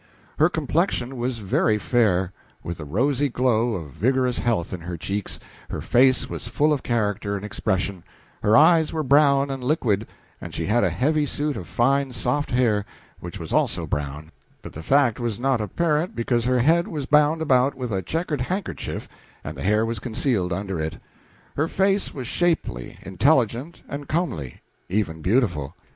[0.39, 5.39] Her complexion was very fair, with the rosy glow of vigorous health in the cheeks,
[5.69, 8.03] her face was full of character and expression,
[8.41, 10.07] her eyes were brown and liquid,
[10.41, 12.83] and she had a heavy suit of fine soft hair
[13.19, 14.31] which was also brown,
[14.63, 18.41] but the fact was not apparent because her head was bound about with a checkered
[18.41, 19.07] handkerchief
[19.43, 20.97] and the hair was concealed under it.
[21.55, 25.75] Her face was shapely, intelligent and comely even beautiful.